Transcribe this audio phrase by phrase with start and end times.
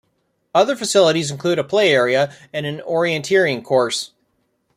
[0.55, 4.13] Other facilities include a play area and an orienteering course.